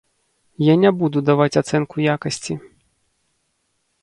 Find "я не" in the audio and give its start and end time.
0.71-0.91